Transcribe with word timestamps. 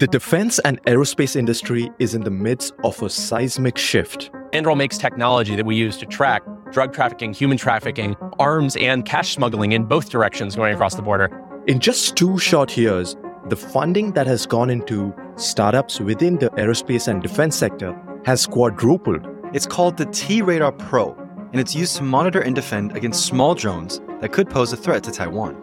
The 0.00 0.08
defense 0.08 0.58
and 0.64 0.82
aerospace 0.86 1.36
industry 1.36 1.88
is 2.00 2.16
in 2.16 2.22
the 2.22 2.30
midst 2.30 2.74
of 2.82 3.00
a 3.00 3.08
seismic 3.08 3.78
shift. 3.78 4.28
Anduril 4.52 4.76
makes 4.76 4.98
technology 4.98 5.54
that 5.54 5.64
we 5.64 5.76
use 5.76 5.96
to 5.98 6.06
track 6.06 6.42
drug 6.72 6.92
trafficking, 6.92 7.32
human 7.32 7.56
trafficking, 7.56 8.16
arms, 8.40 8.74
and 8.74 9.04
cash 9.04 9.36
smuggling 9.36 9.70
in 9.70 9.84
both 9.84 10.10
directions 10.10 10.56
going 10.56 10.74
across 10.74 10.96
the 10.96 11.02
border. 11.02 11.30
In 11.68 11.78
just 11.78 12.16
two 12.16 12.36
short 12.40 12.76
years, 12.76 13.14
the 13.48 13.54
funding 13.54 14.10
that 14.14 14.26
has 14.26 14.46
gone 14.46 14.68
into 14.68 15.14
startups 15.36 16.00
within 16.00 16.38
the 16.38 16.50
aerospace 16.50 17.06
and 17.06 17.22
defense 17.22 17.54
sector 17.54 17.96
has 18.24 18.48
quadrupled. 18.48 19.24
It's 19.52 19.66
called 19.66 19.96
the 19.96 20.06
T 20.06 20.42
Radar 20.42 20.72
Pro, 20.72 21.12
and 21.52 21.60
it's 21.60 21.76
used 21.76 21.94
to 21.98 22.02
monitor 22.02 22.40
and 22.40 22.56
defend 22.56 22.96
against 22.96 23.26
small 23.26 23.54
drones 23.54 24.00
that 24.20 24.32
could 24.32 24.50
pose 24.50 24.72
a 24.72 24.76
threat 24.76 25.04
to 25.04 25.12
Taiwan. 25.12 25.54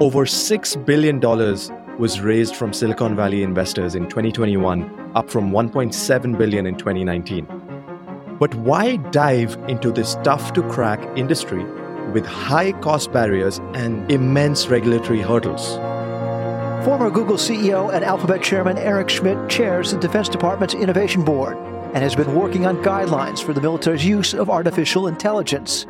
Over 0.00 0.26
$6 0.26 0.84
billion 0.84 1.18
was 1.98 2.20
raised 2.20 2.54
from 2.54 2.72
Silicon 2.72 3.16
Valley 3.16 3.42
investors 3.42 3.96
in 3.96 4.04
2021, 4.04 5.12
up 5.16 5.28
from 5.28 5.50
1.7 5.50 6.38
billion 6.38 6.66
in 6.66 6.76
2019. 6.76 7.46
But 8.38 8.54
why 8.54 8.96
dive 8.96 9.58
into 9.68 9.90
this 9.90 10.16
tough 10.22 10.52
to 10.52 10.62
crack 10.62 11.00
industry 11.18 11.64
with 12.12 12.24
high 12.24 12.72
cost 12.72 13.12
barriers 13.12 13.58
and 13.74 14.10
immense 14.12 14.68
regulatory 14.68 15.20
hurdles? 15.20 15.74
Former 16.84 17.10
Google 17.10 17.36
CEO 17.36 17.92
and 17.92 18.04
Alphabet 18.04 18.42
Chairman 18.42 18.78
Eric 18.78 19.10
Schmidt 19.10 19.50
chairs 19.50 19.90
the 19.90 19.98
Defense 19.98 20.28
Department's 20.28 20.74
Innovation 20.74 21.24
Board 21.24 21.56
and 21.94 21.96
has 21.96 22.14
been 22.14 22.36
working 22.36 22.64
on 22.64 22.76
guidelines 22.84 23.42
for 23.42 23.52
the 23.52 23.60
military's 23.60 24.06
use 24.06 24.34
of 24.34 24.48
artificial 24.48 25.08
intelligence. 25.08 25.86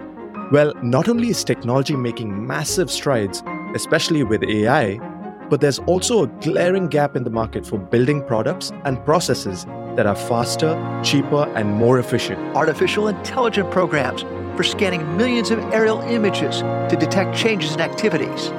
Well, 0.50 0.72
not 0.82 1.08
only 1.08 1.28
is 1.28 1.44
technology 1.44 1.94
making 1.94 2.46
massive 2.46 2.90
strides, 2.90 3.42
especially 3.74 4.22
with 4.22 4.42
AI, 4.42 4.98
but 5.48 5.60
there's 5.60 5.78
also 5.80 6.24
a 6.24 6.26
glaring 6.40 6.88
gap 6.88 7.16
in 7.16 7.24
the 7.24 7.30
market 7.30 7.66
for 7.66 7.78
building 7.78 8.22
products 8.24 8.72
and 8.84 9.02
processes 9.04 9.64
that 9.96 10.06
are 10.06 10.14
faster, 10.14 10.74
cheaper, 11.02 11.50
and 11.56 11.70
more 11.70 11.98
efficient. 11.98 12.38
Artificial 12.56 13.08
intelligence 13.08 13.68
programs 13.70 14.22
for 14.56 14.62
scanning 14.62 15.16
millions 15.16 15.50
of 15.50 15.58
aerial 15.72 16.00
images 16.02 16.60
to 16.90 16.96
detect 16.98 17.36
changes 17.36 17.74
in 17.74 17.80
activities. 17.80 18.50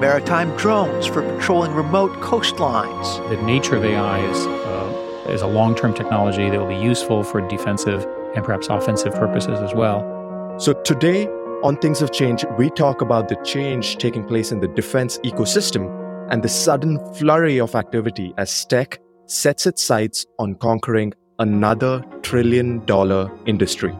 Maritime 0.00 0.56
drones 0.56 1.06
for 1.06 1.22
patrolling 1.22 1.74
remote 1.74 2.12
coastlines. 2.20 3.28
The 3.30 3.42
nature 3.42 3.76
of 3.76 3.84
AI 3.84 4.24
is, 4.30 4.46
uh, 4.46 5.26
is 5.28 5.42
a 5.42 5.46
long 5.46 5.74
term 5.74 5.92
technology 5.92 6.48
that 6.48 6.58
will 6.58 6.68
be 6.68 6.76
useful 6.76 7.24
for 7.24 7.46
defensive 7.48 8.06
and 8.34 8.44
perhaps 8.44 8.68
offensive 8.68 9.12
purposes 9.14 9.58
as 9.60 9.74
well. 9.74 10.56
So, 10.58 10.72
today 10.84 11.26
on 11.62 11.76
Things 11.78 11.98
Have 12.00 12.12
Changed, 12.12 12.46
we 12.56 12.70
talk 12.70 13.00
about 13.00 13.28
the 13.28 13.36
change 13.44 13.96
taking 13.96 14.24
place 14.24 14.52
in 14.52 14.60
the 14.60 14.68
defense 14.68 15.18
ecosystem 15.18 16.07
and 16.30 16.42
the 16.42 16.48
sudden 16.48 16.98
flurry 17.14 17.58
of 17.58 17.74
activity 17.74 18.34
as 18.36 18.64
tech 18.66 18.98
sets 19.26 19.66
its 19.66 19.82
sights 19.82 20.26
on 20.38 20.54
conquering 20.56 21.12
another 21.38 22.04
trillion 22.22 22.84
dollar 22.86 23.30
industry. 23.46 23.94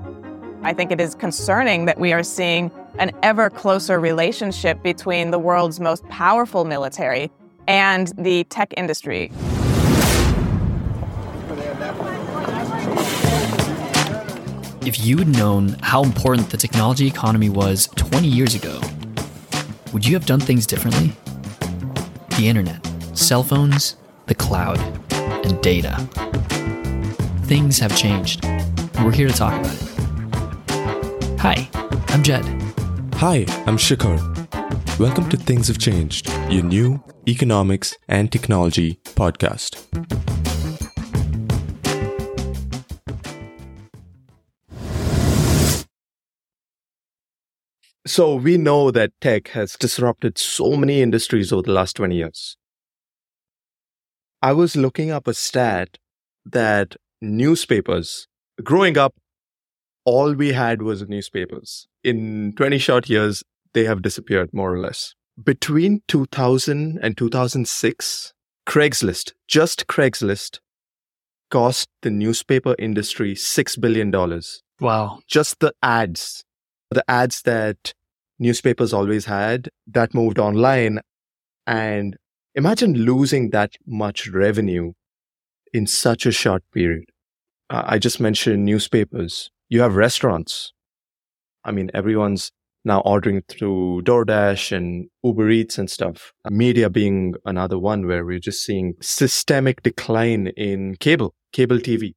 I 0.62 0.73
think 0.73 0.91
it 0.91 1.01
is 1.01 1.15
concerning 1.15 1.85
that 1.85 2.01
we 2.01 2.12
are 2.12 2.23
seeing 2.23 2.70
an 2.98 3.12
ever 3.23 3.48
closer 3.48 4.01
relationship 4.01 4.83
between 4.83 5.31
the 5.31 5.39
world's 5.39 5.79
most 5.79 6.07
powerful 6.09 6.65
military 6.65 7.31
and 7.69 8.12
the 8.19 8.45
tech 8.45 8.75
industry. 8.77 9.31
If 14.85 15.05
you'd 15.05 15.29
known 15.29 15.77
how 15.83 16.03
important 16.03 16.51
the 16.51 16.57
technology 16.57 17.07
economy 17.07 17.51
was 17.51 17.89
20 17.97 18.27
years 18.27 18.55
ago, 18.55 18.81
would 19.92 20.07
you 20.07 20.15
have 20.15 20.27
done 20.27 20.41
things 20.41 20.67
differently? 20.67 21.13
The 22.39 22.48
internet, 22.48 22.89
cell 23.19 23.42
phones, 23.42 23.97
the 24.27 24.34
cloud, 24.36 24.78
and 25.11 25.61
data. 25.61 25.97
Things 27.47 27.80
have 27.80 27.97
changed. 27.97 28.45
We're 29.03 29.11
here 29.11 29.27
to 29.27 29.34
talk 29.34 29.58
about 29.58 29.75
it. 29.75 31.40
Hi, 31.40 31.68
I'm 32.11 32.23
Jed. 32.23 32.45
Hi, 33.14 33.45
I'm 33.67 33.77
Shikhar. 33.77 34.20
Welcome 35.01 35.29
to 35.30 35.36
Things 35.36 35.67
Have 35.67 35.79
Changed, 35.79 36.30
your 36.48 36.63
new 36.63 37.02
economics 37.27 37.96
and 38.07 38.30
technology 38.30 39.01
podcast. 39.02 40.38
So, 48.08 48.36
we 48.36 48.57
know 48.57 48.91
that 48.91 49.13
tech 49.20 49.48
has 49.48 49.77
disrupted 49.77 50.39
so 50.39 50.77
many 50.77 51.02
industries 51.02 51.52
over 51.52 51.61
the 51.61 51.73
last 51.73 51.96
20 51.96 52.17
years. 52.17 52.57
I 54.41 54.52
was 54.52 54.77
looking 54.77 55.11
up 55.11 55.29
a 55.29 55.35
stat 55.35 55.98
that 56.46 56.96
newspapers, 57.20 58.27
growing 58.64 58.96
up, 58.96 59.14
all 60.07 60.33
we 60.33 60.55
had 60.55 60.80
was 60.80 61.07
newspapers. 61.07 61.86
In 62.02 62.55
20 62.57 62.79
short 62.79 63.11
years, 63.11 63.42
they 63.74 63.85
have 63.85 64.01
disappeared 64.01 64.55
more 64.55 64.73
or 64.73 64.79
less. 64.79 65.14
Between 65.45 66.01
2000 66.08 66.98
and 67.02 67.14
2006, 67.14 68.33
Craigslist, 68.67 69.33
just 69.46 69.86
Craigslist, 69.86 70.61
cost 71.51 71.90
the 72.01 72.11
newspaper 72.11 72.75
industry 72.79 73.35
$6 73.35 73.80
billion. 73.83 74.11
Wow. 74.80 75.20
Just 75.27 75.61
the 75.61 75.75
ads, 75.83 76.42
the 76.90 77.05
ads 77.07 77.42
that 77.42 77.92
newspapers 78.39 78.93
always 78.93 79.25
had, 79.25 79.69
that 79.87 80.15
moved 80.15 80.39
online. 80.39 81.01
And 81.67 82.17
imagine 82.55 82.95
losing 82.95 83.51
that 83.51 83.73
much 83.87 84.29
revenue 84.29 84.93
in 85.73 85.87
such 85.87 86.27
a 86.27 86.33
short 86.33 86.63
period. 86.73 87.05
I 87.71 87.99
just 87.99 88.21
mentioned 88.21 88.65
newspapers. 88.65 89.51
You 89.69 89.83
have 89.83 89.97
restaurants. 89.97 90.73
I 91.65 91.73
mean, 91.73 91.91
everyone's 91.93 92.51
now 92.85 93.01
ordering 93.01 93.43
through 93.49 94.03
DoorDash 94.03 94.75
and 94.75 95.09
Uber 95.23 95.51
Eats 95.51 95.77
and 95.77 95.91
stuff. 95.91 96.33
Media 96.49 96.89
being 96.89 97.35
another 97.45 97.79
one 97.79 98.07
where 98.07 98.25
we're 98.25 98.39
just 98.39 98.65
seeing 98.65 98.95
systemic 99.01 99.83
decline 99.83 100.47
in 100.57 100.97
cable, 100.97 101.35
cable 101.53 101.77
TV. 101.79 102.15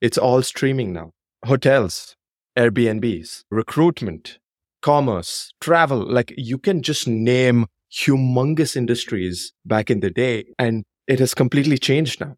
It's 0.00 0.18
all 0.18 0.42
streaming 0.42 0.92
now. 0.92 1.10
Hotels, 1.44 2.14
Airbnbs, 2.56 3.42
recruitment, 3.50 4.38
commerce, 4.82 5.50
travel. 5.60 6.04
Like 6.06 6.34
you 6.36 6.58
can 6.58 6.82
just 6.82 7.08
name 7.08 7.66
humongous 7.92 8.76
industries 8.76 9.52
back 9.64 9.90
in 9.90 10.00
the 10.00 10.10
day 10.10 10.44
and 10.58 10.84
it 11.06 11.18
has 11.18 11.34
completely 11.34 11.78
changed 11.78 12.20
now. 12.20 12.36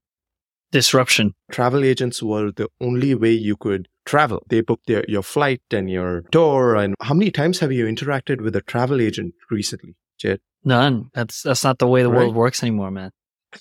Disruption. 0.72 1.34
Travel 1.52 1.84
agents 1.84 2.22
were 2.22 2.50
the 2.50 2.68
only 2.80 3.14
way 3.14 3.30
you 3.30 3.56
could 3.56 3.88
travel. 4.04 4.42
They 4.48 4.60
booked 4.60 4.88
their, 4.88 5.04
your 5.06 5.22
flight 5.22 5.62
and 5.70 5.88
your 5.88 6.22
tour. 6.32 6.74
And 6.74 6.94
how 7.00 7.14
many 7.14 7.30
times 7.30 7.60
have 7.60 7.70
you 7.70 7.86
interacted 7.86 8.40
with 8.40 8.56
a 8.56 8.60
travel 8.60 9.00
agent 9.00 9.34
recently, 9.50 9.94
Jed? 10.18 10.40
None. 10.64 11.10
That's 11.14 11.42
that's 11.42 11.62
not 11.62 11.78
the 11.78 11.86
way 11.86 12.02
the 12.02 12.10
right? 12.10 12.18
world 12.18 12.34
works 12.34 12.62
anymore, 12.62 12.90
man. 12.90 13.10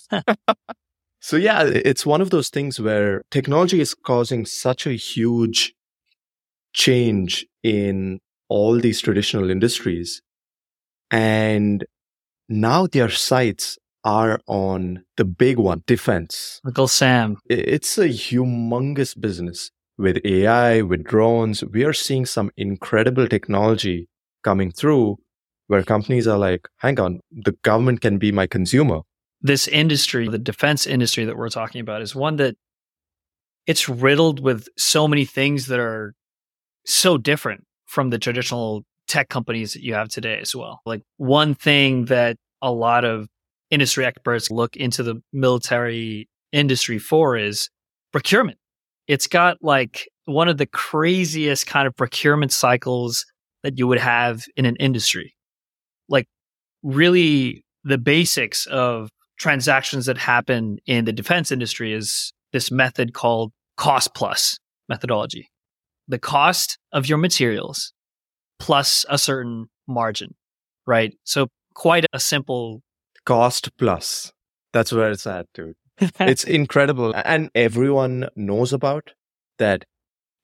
so 1.20 1.38
yeah, 1.38 1.64
it's 1.64 2.06
one 2.06 2.22
of 2.22 2.32
those 2.32 2.50
things 2.50 2.80
where 2.80 3.24
technology 3.30 3.80
is 3.80 3.94
causing 3.94 4.46
such 4.46 4.88
a 4.88 4.94
huge 4.94 5.74
change 6.74 7.46
in 7.62 8.20
all 8.54 8.80
these 8.80 9.02
traditional 9.02 9.50
industries. 9.50 10.22
And 11.10 11.84
now 12.48 12.86
their 12.86 13.10
sights 13.10 13.80
are 14.04 14.40
on 14.46 15.04
the 15.18 15.26
big 15.26 15.58
one, 15.58 15.82
defense. 15.88 16.62
Uncle 16.64 16.88
Sam. 16.88 17.38
It's 17.50 17.98
a 17.98 18.10
humongous 18.10 19.20
business. 19.20 19.72
With 19.98 20.18
AI, 20.24 20.82
with 20.82 21.04
drones, 21.04 21.64
we 21.64 21.84
are 21.84 21.94
seeing 21.94 22.28
some 22.28 22.52
incredible 22.56 23.28
technology 23.28 24.08
coming 24.44 24.72
through 24.72 25.18
where 25.66 25.82
companies 25.82 26.28
are 26.28 26.38
like, 26.38 26.68
hang 26.78 27.00
on, 27.00 27.22
the 27.32 27.54
government 27.64 28.02
can 28.02 28.20
be 28.20 28.32
my 28.32 28.46
consumer. 28.46 29.00
This 29.42 29.68
industry, 29.68 30.28
the 30.28 30.38
defense 30.38 30.86
industry 30.86 31.26
that 31.26 31.38
we're 31.38 31.50
talking 31.50 31.82
about, 31.82 32.04
is 32.04 32.14
one 32.14 32.36
that 32.36 32.56
it's 33.66 33.90
riddled 33.90 34.40
with 34.42 34.68
so 34.78 35.08
many 35.08 35.26
things 35.26 35.68
that 35.68 35.80
are 35.80 36.14
so 36.86 37.18
different 37.18 37.64
from 37.94 38.10
the 38.10 38.18
traditional 38.18 38.84
tech 39.08 39.30
companies 39.30 39.74
that 39.74 39.84
you 39.84 39.94
have 39.94 40.10
today 40.10 40.40
as 40.42 40.56
well. 40.56 40.82
Like 40.84 41.04
one 41.18 41.54
thing 41.54 42.06
that 42.06 42.38
a 42.60 42.72
lot 42.72 43.06
of 43.06 43.28
industry 43.70 44.04
experts 44.04 44.50
look 44.50 44.76
into 44.76 45.04
the 45.04 45.22
military 45.32 46.28
industry 46.52 46.98
for 46.98 47.38
is 47.38 47.70
procurement. 48.12 48.58
It's 49.08 49.28
got 49.28 49.58
like 49.62 50.08
one 50.26 50.48
of 50.48 50.58
the 50.58 50.66
craziest 50.66 51.68
kind 51.68 51.86
of 51.86 51.96
procurement 51.96 52.52
cycles 52.52 53.28
that 53.62 53.78
you 53.78 53.88
would 53.88 54.00
have 54.00 54.44
in 54.56 54.66
an 54.66 54.76
industry. 54.78 55.36
Like 56.10 56.26
really 56.82 57.64
the 57.84 58.00
basics 58.00 58.66
of 58.66 59.10
transactions 59.38 60.08
that 60.08 60.18
happen 60.18 60.80
in 60.88 61.06
the 61.06 61.14
defense 61.14 61.52
industry 61.52 61.94
is 61.94 62.34
this 62.54 62.72
method 62.72 63.14
called 63.14 63.52
cost 63.78 64.16
plus 64.16 64.58
methodology 64.90 65.50
the 66.08 66.20
cost 66.20 66.78
of 66.92 67.08
your 67.08 67.18
materials 67.18 67.94
plus 68.60 69.06
a 69.10 69.18
certain 69.18 69.68
margin, 69.88 70.36
right? 70.86 71.16
So 71.24 71.48
quite 71.74 72.06
a 72.14 72.20
simple 72.20 72.82
cost 73.26 73.76
plus. 73.78 74.32
That's 74.72 74.92
where 74.92 75.12
it's 75.12 75.28
at, 75.28 75.48
dude. 75.54 75.76
it's 76.20 76.44
incredible. 76.60 77.14
And 77.26 77.50
everyone 77.56 78.30
knows 78.36 78.74
about 78.74 79.12
that. 79.60 79.86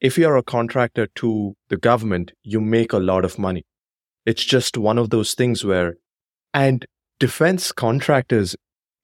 If 0.02 0.18
you're 0.18 0.38
a 0.38 0.44
contractor 0.44 1.08
to 1.16 1.56
the 1.68 1.78
government, 1.78 2.32
you 2.44 2.62
make 2.62 2.94
a 2.94 3.00
lot 3.00 3.26
of 3.26 3.38
money. 3.38 3.66
It's 4.26 4.46
just 4.46 4.78
one 4.78 4.98
of 4.98 5.10
those 5.10 5.34
things 5.34 5.66
where, 5.66 5.96
and 6.54 6.86
defense 7.20 7.74
contractors 7.74 8.56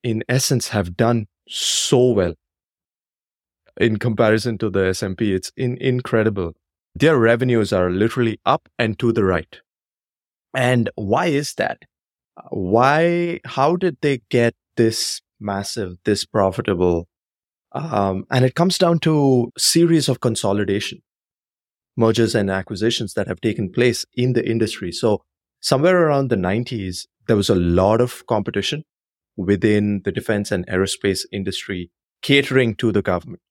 in 0.04 0.24
essence 0.30 0.70
have 0.70 0.96
done 0.96 1.26
so 1.50 2.12
well 2.12 2.34
in 3.78 3.98
comparison 3.98 4.58
to 4.60 4.70
the 4.70 4.88
S&P. 4.88 5.34
It's 5.34 5.52
in, 5.58 5.78
incredible. 5.78 6.54
Their 6.96 7.18
revenues 7.18 7.74
are 7.74 7.90
literally 7.90 8.40
up 8.46 8.70
and 8.80 8.98
to 9.00 9.12
the 9.12 9.24
right. 9.24 9.60
And 10.54 10.90
why 10.96 11.28
is 11.28 11.56
that? 11.56 11.80
Why, 12.50 13.42
how 13.46 13.76
did 13.76 13.98
they 14.02 14.22
get 14.30 14.56
this 14.76 15.22
massive, 15.40 15.98
this 16.06 16.26
profitable. 16.26 17.08
Um, 17.74 18.26
and 18.32 18.46
it 18.46 18.56
comes 18.56 18.78
down 18.78 19.00
to 19.00 19.52
series 19.58 20.08
of 20.08 20.22
consolidation, 20.22 21.02
mergers 21.98 22.36
and 22.36 22.50
acquisitions 22.50 23.14
that 23.14 23.28
have 23.28 23.42
taken 23.42 23.72
place 23.72 24.06
in 24.14 24.34
the 24.34 24.48
industry. 24.48 24.92
So 24.92 25.24
somewhere 25.62 26.08
around 26.08 26.30
the 26.30 26.38
90s, 26.38 27.06
there 27.28 27.36
was 27.36 27.50
a 27.50 27.56
lot 27.56 28.02
of 28.02 28.26
competition 28.28 28.84
within 29.36 30.02
the 30.06 30.12
defense 30.12 30.52
and 30.52 30.66
aerospace 30.68 31.26
industry 31.32 31.92
catering 32.22 32.76
to 32.76 32.92
the 32.92 33.02
government, 33.02 33.42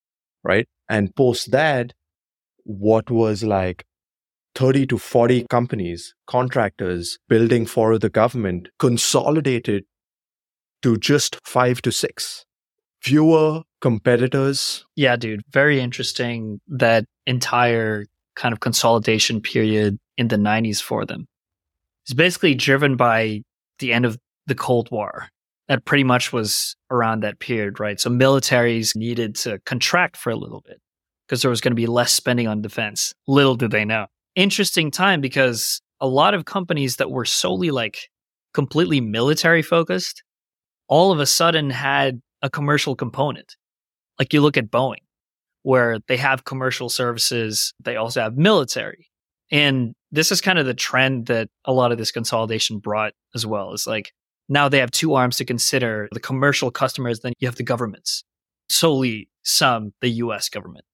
right? 0.45 0.69
And 0.89 1.15
post 1.17 1.51
that, 1.51 1.93
what 2.65 3.11
was 3.11 3.43
like 3.43 3.85
30 4.55 4.87
to 4.87 4.99
40 4.99 5.47
companies, 5.51 6.15
contractors 6.27 7.19
building 7.29 7.67
for 7.67 7.99
the 7.99 8.09
government 8.09 8.69
consolidated 8.79 9.85
to 10.83 10.97
just 10.99 11.39
five 11.45 11.83
to 11.83 11.91
six. 11.91 12.45
Fewer 13.01 13.63
competitors. 13.81 14.87
Yeah, 14.97 15.17
dude. 15.17 15.43
Very 15.51 15.81
interesting 15.81 16.61
that 16.69 17.05
entire 17.27 18.07
kind 18.37 18.53
of 18.53 18.61
consolidation 18.61 19.41
period 19.41 19.99
in 20.17 20.29
the 20.29 20.37
90s 20.37 20.81
for 20.81 21.05
them. 21.05 21.27
It's 22.05 22.15
basically 22.15 22.55
driven 22.55 22.97
by 22.97 23.43
the 23.79 23.93
end 23.93 24.05
of 24.05 24.19
the 24.47 24.55
Cold 24.55 24.91
War. 24.91 25.29
That 25.69 25.85
pretty 25.85 26.05
much 26.05 26.33
was 26.33 26.77
around 26.91 27.23
that 27.23 27.39
period, 27.39 27.81
right? 27.81 27.99
So 27.99 28.11
militaries 28.11 28.95
needed 28.95 29.35
to 29.37 29.59
contract 29.65 30.17
for 30.17 30.31
a 30.31 30.37
little 30.37 30.63
bit 30.67 30.81
because 31.27 31.41
there 31.41 31.51
was 31.51 31.61
going 31.61 31.73
to 31.73 31.77
be 31.77 31.87
less 31.87 32.13
spending 32.13 32.47
on 32.47 32.61
defense. 32.61 33.15
Little 33.27 33.55
did 33.55 33.71
they 33.71 33.85
know. 33.85 34.07
Interesting 34.35 34.91
time 34.91 35.21
because 35.21 35.81
a 36.01 36.07
lot 36.07 36.35
of 36.35 36.45
companies 36.45 36.97
that 36.97 37.11
were 37.11 37.25
solely 37.25 37.71
like 37.71 38.09
completely 38.53 39.01
military 39.01 39.63
focused 39.63 40.23
all 40.89 41.13
of 41.13 41.19
a 41.19 41.27
sudden 41.27 41.71
had 41.71 42.21
a 42.43 42.51
commercial 42.51 42.95
component. 42.95 43.57
Like 44.19 44.33
you 44.33 44.41
look 44.41 44.57
at 44.57 44.71
Boeing, 44.71 45.03
where 45.63 45.99
they 46.09 46.17
have 46.17 46.45
commercial 46.45 46.89
services, 46.89 47.73
they 47.81 47.97
also 47.97 48.21
have 48.21 48.37
military. 48.37 49.09
And 49.51 49.95
this 50.13 50.31
is 50.31 50.41
kind 50.41 50.59
of 50.59 50.67
the 50.67 50.75
trend 50.75 51.27
that 51.27 51.49
a 51.65 51.73
lot 51.73 51.91
of 51.91 51.99
this 51.99 52.13
consolidation 52.13 52.79
brought 52.79 53.13
as 53.35 53.47
well. 53.47 53.73
Is 53.73 53.87
like 53.87 54.13
now 54.49 54.69
they 54.69 54.79
have 54.79 54.91
two 54.91 55.15
arms 55.15 55.37
to 55.37 55.45
consider 55.45 56.09
the 56.13 56.21
commercial 56.21 56.71
customers, 56.71 57.21
then 57.21 57.33
you 57.39 57.49
have 57.49 57.57
the 57.57 57.63
governments, 57.63 58.25
solely 58.69 59.29
some 59.43 59.93
the 60.01 60.09
US 60.09 60.49
government. 60.49 60.85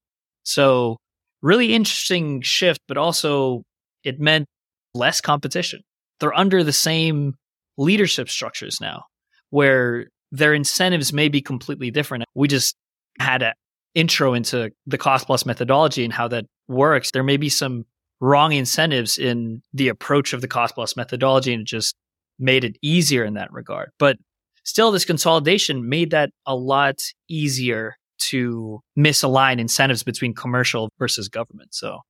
So, 0.43 0.97
really 1.43 1.75
interesting 1.75 2.43
shift, 2.43 2.81
but 2.87 2.97
also 2.97 3.63
it 4.05 4.21
meant 4.21 4.47
less 4.95 5.21
competition. 5.21 5.81
They're 6.19 6.37
under 6.37 6.63
the 6.63 6.73
same 6.73 7.35
leadership 7.79 8.29
structures 8.29 8.81
now 8.81 9.05
where 9.51 10.09
their 10.33 10.55
incentives 10.55 11.13
may 11.13 11.29
be 11.29 11.41
completely 11.41 11.91
different. 11.91 12.25
We 12.35 12.49
just 12.49 12.77
had 13.19 13.43
an 13.43 13.53
intro 13.95 14.35
into 14.35 14.71
the 14.87 14.99
cost 14.99 15.27
plus 15.27 15.45
methodology 15.45 16.05
and 16.05 16.13
how 16.13 16.29
that 16.29 16.47
works. 16.69 17.11
There 17.11 17.25
may 17.25 17.37
be 17.37 17.49
some 17.49 17.85
wrong 18.21 18.53
incentives 18.53 19.19
in 19.19 19.63
the 19.73 19.89
approach 19.89 20.33
of 20.33 20.41
the 20.41 20.49
cost 20.49 20.75
plus 20.75 20.97
methodology 20.97 21.53
and 21.53 21.63
it 21.63 21.67
just 21.67 21.95
made 22.41 22.65
it 22.65 22.77
easier 22.83 23.25
in 23.25 23.35
that 23.35 23.53
regard. 23.53 23.91
But 23.99 24.17
still, 24.65 24.91
this 24.91 25.05
consolidation 25.05 25.89
made 25.89 26.11
that 26.11 26.31
a 26.47 26.57
lot 26.57 27.01
easier 27.29 27.97
to 28.19 28.81
misalign 28.99 29.59
incentives 29.59 30.03
between 30.03 30.35
commercial 30.35 30.91
versus 30.99 31.29
government. 31.29 31.75
So 31.75 32.01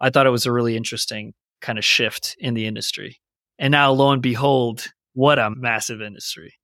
I 0.00 0.10
thought 0.10 0.26
it 0.26 0.30
was 0.30 0.46
a 0.46 0.52
really 0.52 0.76
interesting 0.76 1.34
kind 1.60 1.78
of 1.78 1.84
shift 1.84 2.36
in 2.38 2.54
the 2.54 2.66
industry. 2.66 3.20
And 3.58 3.72
now, 3.72 3.92
lo 3.92 4.10
and 4.10 4.22
behold, 4.22 4.86
what 5.12 5.38
a 5.38 5.50
massive 5.50 6.00
industry. 6.00 6.54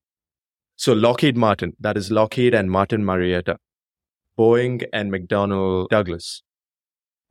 So 0.77 0.93
Lockheed 0.93 1.37
Martin, 1.37 1.75
that 1.81 1.97
is 1.97 2.11
Lockheed 2.11 2.55
and 2.55 2.71
Martin 2.71 3.05
Marietta, 3.05 3.59
Boeing 4.39 4.87
and 4.93 5.11
McDonnell 5.11 5.89
Douglas, 5.89 6.43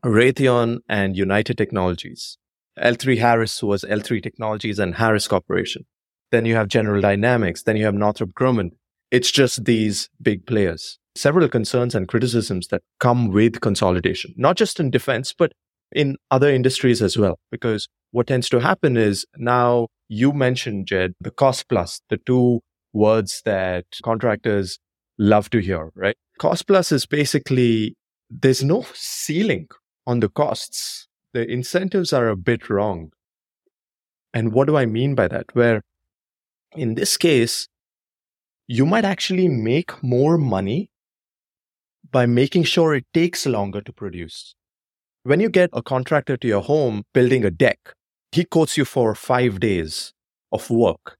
Raytheon 0.04 0.80
and 0.88 1.18
United 1.18 1.58
Technologies. 1.58 2.38
L3 2.80 3.18
Harris 3.18 3.64
was 3.64 3.84
L3 3.84 4.22
Technologies 4.22 4.80
and 4.80 4.96
Harris 4.96 5.28
Corporation. 5.28 5.86
Then 6.32 6.46
you 6.46 6.56
have 6.56 6.68
General 6.68 7.02
Dynamics. 7.02 7.64
Then 7.64 7.78
you 7.78 7.86
have 7.86 7.94
Northrop 7.94 8.32
Grumman. 8.32 8.72
It's 9.12 9.32
just 9.32 9.66
these 9.66 10.10
big 10.22 10.46
players. 10.46 11.00
Several 11.16 11.48
concerns 11.48 11.96
and 11.96 12.08
criticisms 12.08 12.68
that 12.68 12.82
come 13.00 13.32
with 13.32 13.62
consolidation, 13.62 14.34
not 14.36 14.58
just 14.58 14.80
in 14.80 14.92
defense, 14.92 15.34
but 15.38 15.54
in 15.92 16.18
other 16.32 16.50
industries 16.50 17.02
as 17.02 17.18
well. 17.18 17.40
Because 17.52 17.88
what 18.12 18.28
tends 18.28 18.50
to 18.50 18.60
happen 18.60 18.98
is 18.98 19.26
now 19.38 19.88
you 20.10 20.34
mentioned, 20.34 20.88
Jed, 20.88 21.14
the 21.22 21.32
cost 21.32 21.70
plus, 21.70 22.02
the 22.10 22.18
two 22.18 22.60
words 22.94 23.42
that 23.46 23.86
contractors 24.04 24.80
love 25.18 25.50
to 25.52 25.60
hear, 25.60 25.92
right? 25.96 26.18
Cost 26.40 26.68
plus 26.68 26.92
is 26.92 27.06
basically 27.06 27.96
there's 28.30 28.64
no 28.64 28.86
ceiling 28.94 29.68
on 30.06 30.20
the 30.20 30.30
costs. 30.30 31.08
The 31.36 31.46
incentives 31.50 32.14
are 32.14 32.30
a 32.30 32.36
bit 32.36 32.70
wrong. 32.70 33.12
And 34.34 34.54
what 34.54 34.68
do 34.68 34.78
I 34.78 34.86
mean 34.86 35.16
by 35.16 35.28
that? 35.28 35.54
Where 35.54 35.82
in 36.76 36.96
this 36.96 37.18
case, 37.18 37.68
you 38.68 38.86
might 38.86 39.06
actually 39.06 39.48
make 39.48 40.02
more 40.02 40.38
money 40.38 40.90
by 42.10 42.26
making 42.26 42.64
sure 42.64 42.96
it 42.96 43.06
takes 43.14 43.46
longer 43.46 43.82
to 43.82 43.94
produce. 43.94 44.56
When 45.24 45.40
you 45.40 45.50
get 45.50 45.70
a 45.74 45.84
contractor 45.84 46.38
to 46.38 46.48
your 46.48 46.62
home 46.62 47.04
building 47.14 47.46
a 47.46 47.52
deck, 47.52 47.94
he 48.32 48.46
quotes 48.46 48.78
you 48.78 48.86
for 48.86 49.14
five 49.14 49.60
days 49.60 50.14
of 50.52 50.70
work 50.70 51.18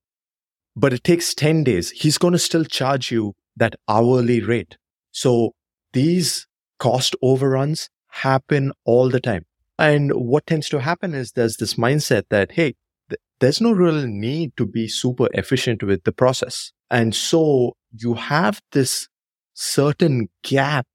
but 0.76 0.94
it 0.94 1.04
takes 1.04 1.34
10 1.34 1.64
days, 1.64 1.92
he's 1.92 2.18
going 2.18 2.34
to 2.34 2.40
still 2.40 2.66
charge 2.66 3.12
you 3.12 3.34
that 3.56 3.76
hourly 3.88 4.42
rate. 4.42 4.78
So 5.12 5.54
these 5.94 6.48
cost 6.80 7.16
overruns 7.22 7.90
happen 8.10 8.74
all 8.84 9.10
the 9.10 9.22
time. 9.22 9.46
And 9.78 10.12
what 10.14 10.48
tends 10.48 10.70
to 10.70 10.80
happen 10.80 11.14
is 11.14 11.32
there's 11.32 11.58
this 11.58 11.74
mindset 11.76 12.24
that, 12.30 12.54
hey, 12.54 12.76
th- 13.10 13.20
there's 13.40 13.60
no 13.62 13.72
real 13.72 14.08
need 14.08 14.56
to 14.58 14.66
be 14.66 14.88
super 14.88 15.28
efficient 15.34 15.84
with 15.84 16.04
the 16.04 16.12
process. 16.12 16.72
And 16.90 17.14
so 17.14 17.74
you 17.92 18.14
have 18.14 18.62
this 18.72 19.08
certain 19.54 20.30
gap, 20.44 20.86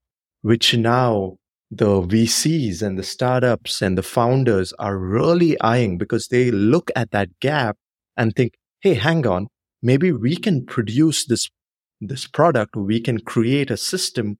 which 0.42 0.76
now 0.76 1.37
the 1.70 2.00
VCs 2.00 2.82
and 2.82 2.99
the 2.99 3.02
startups 3.02 3.82
and 3.82 3.96
the 3.96 4.02
founders 4.02 4.72
are 4.75 4.99
really 4.99 5.60
eyeing 5.60 5.99
because 5.99 6.28
they 6.28 6.50
look 6.50 6.90
at 6.96 7.10
that 7.10 7.28
gap 7.40 7.76
and 8.16 8.34
think, 8.34 8.54
Hey, 8.80 8.94
hang 8.94 9.26
on 9.26 9.49
maybe 9.82 10.12
we 10.12 10.37
can 10.37 10.64
produce 10.64 11.26
this, 11.26 11.49
this 12.00 12.26
product. 12.26 12.76
We 12.76 13.00
can 13.00 13.20
create 13.20 13.70
a 13.70 13.76
system. 13.76 14.38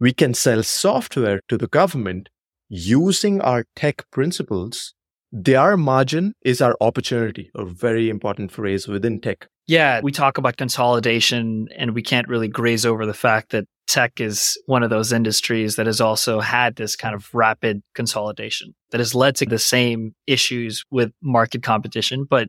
We 0.00 0.12
can 0.12 0.34
sell 0.34 0.62
software 0.62 1.40
to 1.48 1.56
the 1.56 1.68
government 1.68 2.28
using 2.72 3.38
our 3.42 3.66
tech 3.76 4.10
principles. 4.10 4.94
Their 5.30 5.76
margin 5.76 6.32
is 6.42 6.62
our 6.62 6.74
opportunity, 6.80 7.50
a 7.54 7.66
very 7.66 8.08
important 8.08 8.50
phrase 8.50 8.88
within 8.88 9.20
tech. 9.20 9.46
Yeah, 9.66 10.00
we 10.02 10.10
talk 10.10 10.38
about 10.38 10.56
consolidation 10.56 11.68
and 11.76 11.94
we 11.94 12.02
can't 12.02 12.28
really 12.28 12.48
graze 12.48 12.86
over 12.86 13.04
the 13.04 13.14
fact 13.14 13.50
that 13.50 13.66
tech 13.86 14.20
is 14.20 14.58
one 14.66 14.82
of 14.82 14.88
those 14.88 15.12
industries 15.12 15.76
that 15.76 15.86
has 15.86 16.00
also 16.00 16.40
had 16.40 16.76
this 16.76 16.96
kind 16.96 17.14
of 17.14 17.28
rapid 17.34 17.82
consolidation 17.94 18.74
that 18.90 19.00
has 19.00 19.14
led 19.14 19.36
to 19.36 19.46
the 19.46 19.58
same 19.58 20.14
issues 20.26 20.82
with 20.90 21.12
market 21.22 21.62
competition, 21.62 22.26
but 22.28 22.48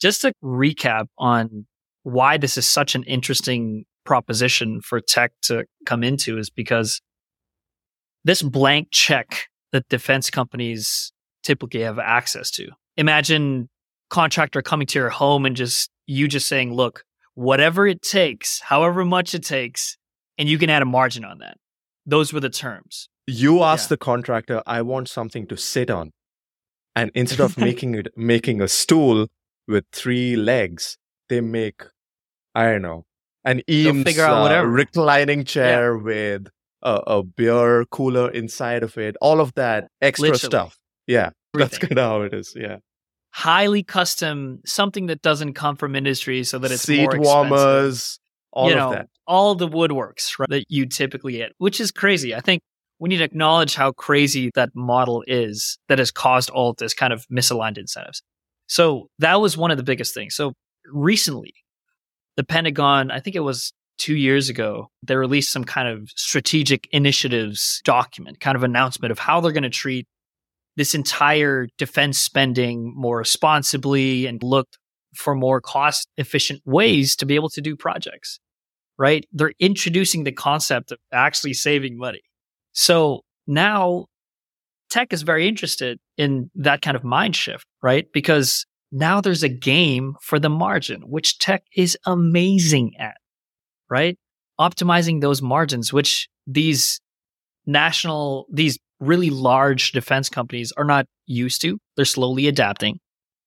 just 0.00 0.22
to 0.22 0.32
recap 0.42 1.06
on 1.18 1.66
why 2.02 2.36
this 2.36 2.56
is 2.56 2.66
such 2.66 2.96
an 2.96 3.04
interesting 3.04 3.84
proposition 4.04 4.80
for 4.80 5.00
tech 5.00 5.32
to 5.42 5.64
come 5.84 6.02
into 6.02 6.36
is 6.36 6.50
because 6.50 7.00
this 8.26 8.42
blank 8.42 8.88
check 8.90 9.48
that 9.72 9.88
defense 9.88 10.30
companies 10.30 11.12
typically 11.44 11.80
have 11.80 11.98
access 11.98 12.50
to. 12.50 12.68
Imagine 12.96 13.68
contractor 14.10 14.62
coming 14.62 14.86
to 14.88 14.98
your 14.98 15.10
home 15.10 15.46
and 15.46 15.54
just 15.54 15.90
you 16.06 16.26
just 16.26 16.48
saying, 16.48 16.74
look, 16.74 17.04
whatever 17.34 17.86
it 17.86 18.02
takes, 18.02 18.60
however 18.60 19.04
much 19.04 19.32
it 19.34 19.44
takes, 19.44 19.96
and 20.38 20.48
you 20.48 20.58
can 20.58 20.68
add 20.70 20.82
a 20.82 20.86
margin 20.86 21.24
on 21.24 21.38
that. 21.38 21.56
Those 22.04 22.32
were 22.32 22.40
the 22.40 22.50
terms. 22.50 23.08
You 23.28 23.62
ask 23.62 23.86
yeah. 23.86 23.90
the 23.90 23.96
contractor, 23.98 24.62
I 24.66 24.82
want 24.82 25.08
something 25.08 25.46
to 25.46 25.56
sit 25.56 25.88
on. 25.88 26.10
And 26.96 27.12
instead 27.14 27.40
of 27.40 27.56
making 27.68 27.94
it 27.94 28.08
making 28.16 28.60
a 28.60 28.66
stool, 28.68 29.28
with 29.68 29.84
three 29.92 30.36
legs, 30.36 30.98
they 31.28 31.40
make, 31.40 31.82
I 32.54 32.66
don't 32.66 32.82
know, 32.82 33.04
an 33.44 33.62
Eames 33.70 34.18
uh, 34.18 34.64
reclining 34.66 35.44
chair 35.44 35.96
with 35.96 36.48
a, 36.86 37.18
a 37.18 37.22
beer 37.22 37.84
cooler 37.90 38.30
inside 38.30 38.82
of 38.82 38.96
it, 38.96 39.16
all 39.20 39.40
of 39.40 39.52
that 39.54 39.88
extra 40.00 40.30
Literally. 40.30 40.50
stuff. 40.50 40.78
Yeah, 41.06 41.30
that's 41.52 41.78
kind 41.78 41.98
of 41.98 42.10
how 42.10 42.22
it 42.22 42.32
is. 42.32 42.54
Yeah, 42.56 42.76
highly 43.30 43.82
custom, 43.82 44.60
something 44.64 45.06
that 45.06 45.20
doesn't 45.20 45.54
come 45.54 45.76
from 45.76 45.94
industry, 45.96 46.44
so 46.44 46.58
that 46.60 46.70
it's 46.70 46.82
seat 46.82 47.02
more 47.02 47.16
expensive. 47.16 47.50
warmers, 47.50 48.18
all 48.52 48.68
you 48.68 48.72
of 48.72 48.78
know, 48.78 48.90
that. 48.92 49.08
all 49.26 49.54
the 49.54 49.68
woodworks 49.68 50.38
right, 50.38 50.48
that 50.48 50.64
you 50.68 50.86
typically 50.86 51.34
get, 51.34 51.52
which 51.58 51.80
is 51.80 51.90
crazy. 51.90 52.34
I 52.34 52.40
think 52.40 52.62
we 52.98 53.08
need 53.08 53.18
to 53.18 53.24
acknowledge 53.24 53.74
how 53.74 53.92
crazy 53.92 54.50
that 54.54 54.70
model 54.74 55.22
is 55.26 55.78
that 55.88 55.98
has 55.98 56.10
caused 56.10 56.50
all 56.50 56.74
this 56.78 56.94
kind 56.94 57.12
of 57.12 57.26
misaligned 57.30 57.78
incentives. 57.78 58.22
So 58.68 59.08
that 59.18 59.40
was 59.40 59.56
one 59.56 59.70
of 59.70 59.76
the 59.76 59.82
biggest 59.82 60.14
things. 60.14 60.34
So 60.34 60.54
recently, 60.90 61.52
the 62.36 62.44
Pentagon, 62.44 63.10
I 63.10 63.20
think 63.20 63.36
it 63.36 63.40
was 63.40 63.72
two 63.98 64.16
years 64.16 64.48
ago, 64.48 64.90
they 65.02 65.16
released 65.16 65.52
some 65.52 65.64
kind 65.64 65.88
of 65.88 66.10
strategic 66.16 66.88
initiatives 66.92 67.80
document, 67.84 68.40
kind 68.40 68.56
of 68.56 68.62
announcement 68.62 69.12
of 69.12 69.18
how 69.18 69.40
they're 69.40 69.52
going 69.52 69.62
to 69.62 69.70
treat 69.70 70.06
this 70.76 70.94
entire 70.94 71.68
defense 71.78 72.18
spending 72.18 72.92
more 72.94 73.18
responsibly 73.18 74.26
and 74.26 74.42
look 74.42 74.68
for 75.14 75.34
more 75.34 75.60
cost 75.60 76.08
efficient 76.16 76.60
ways 76.64 77.16
to 77.16 77.26
be 77.26 77.34
able 77.34 77.48
to 77.48 77.62
do 77.62 77.74
projects, 77.74 78.38
right? 78.98 79.24
They're 79.32 79.54
introducing 79.58 80.24
the 80.24 80.32
concept 80.32 80.92
of 80.92 80.98
actually 81.12 81.54
saving 81.54 81.96
money. 81.96 82.20
So 82.72 83.22
now 83.46 84.06
tech 84.90 85.12
is 85.12 85.22
very 85.22 85.48
interested 85.48 85.98
in 86.18 86.50
that 86.56 86.82
kind 86.82 86.96
of 86.96 87.04
mind 87.04 87.34
shift, 87.34 87.66
right? 87.82 88.06
Because 88.12 88.66
now 88.92 89.20
there's 89.20 89.42
a 89.42 89.48
game 89.48 90.14
for 90.20 90.38
the 90.38 90.50
margin, 90.50 91.02
which 91.02 91.38
tech 91.38 91.64
is 91.74 91.96
amazing 92.06 92.92
at, 92.98 93.16
right? 93.90 94.18
Optimizing 94.60 95.20
those 95.20 95.42
margins, 95.42 95.92
which 95.92 96.28
these 96.46 97.00
national, 97.66 98.46
these 98.52 98.78
really 99.00 99.30
large 99.30 99.92
defense 99.92 100.28
companies 100.28 100.72
are 100.76 100.84
not 100.84 101.06
used 101.26 101.60
to. 101.62 101.78
They're 101.96 102.04
slowly 102.04 102.46
adapting, 102.46 102.98